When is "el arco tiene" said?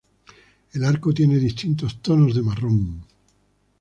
0.73-1.35